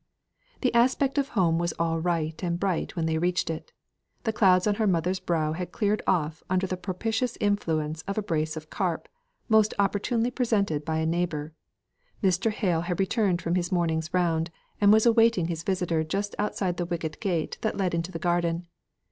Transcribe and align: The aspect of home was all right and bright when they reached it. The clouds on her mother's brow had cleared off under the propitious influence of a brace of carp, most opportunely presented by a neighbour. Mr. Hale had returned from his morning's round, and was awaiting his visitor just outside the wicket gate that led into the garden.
The 0.61 0.73
aspect 0.73 1.19
of 1.19 1.27
home 1.27 1.59
was 1.59 1.73
all 1.77 1.99
right 1.99 2.41
and 2.43 2.59
bright 2.59 2.95
when 2.95 3.05
they 3.05 3.19
reached 3.19 3.51
it. 3.51 3.71
The 4.23 4.33
clouds 4.33 4.65
on 4.65 4.73
her 4.81 4.87
mother's 4.87 5.19
brow 5.19 5.53
had 5.53 5.71
cleared 5.71 6.01
off 6.07 6.41
under 6.49 6.65
the 6.65 6.75
propitious 6.75 7.37
influence 7.39 8.01
of 8.07 8.17
a 8.17 8.23
brace 8.23 8.57
of 8.57 8.71
carp, 8.71 9.07
most 9.47 9.75
opportunely 9.77 10.31
presented 10.31 10.83
by 10.85 10.97
a 10.97 11.05
neighbour. 11.05 11.53
Mr. 12.23 12.49
Hale 12.49 12.81
had 12.81 12.99
returned 12.99 13.43
from 13.43 13.53
his 13.53 13.71
morning's 13.71 14.11
round, 14.11 14.49
and 14.81 14.91
was 14.91 15.05
awaiting 15.05 15.49
his 15.49 15.61
visitor 15.61 16.03
just 16.03 16.33
outside 16.39 16.77
the 16.77 16.85
wicket 16.87 17.19
gate 17.19 17.59
that 17.61 17.77
led 17.77 17.93
into 17.93 18.11
the 18.11 18.17
garden. 18.17 18.65